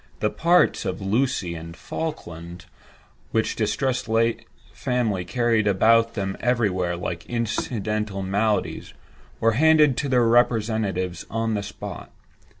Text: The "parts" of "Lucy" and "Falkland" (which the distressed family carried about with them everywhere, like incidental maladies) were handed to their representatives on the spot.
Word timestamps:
The 0.19 0.31
"parts" 0.31 0.83
of 0.83 0.99
"Lucy" 0.99 1.53
and 1.53 1.77
"Falkland" 1.77 2.65
(which 3.29 3.53
the 3.53 3.65
distressed 3.65 4.09
family 4.73 5.25
carried 5.25 5.67
about 5.67 6.05
with 6.05 6.13
them 6.15 6.37
everywhere, 6.39 6.97
like 6.97 7.23
incidental 7.29 8.23
maladies) 8.23 8.95
were 9.39 9.51
handed 9.51 9.97
to 9.97 10.09
their 10.09 10.25
representatives 10.27 11.27
on 11.29 11.53
the 11.53 11.61
spot. 11.61 12.09